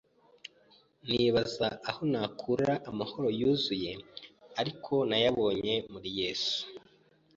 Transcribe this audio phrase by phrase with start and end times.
[1.07, 3.91] nibaza aho nakura amahoro yuzuye
[4.59, 6.59] ariko nayabonye muri Yesu.